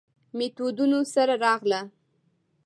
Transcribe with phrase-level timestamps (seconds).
[0.37, 1.81] میتودونو سره راغله.